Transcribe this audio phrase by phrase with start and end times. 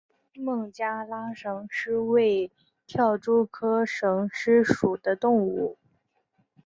[0.39, 2.51] 孟加拉蝇狮为
[2.87, 5.77] 跳蛛科蝇狮属的动物。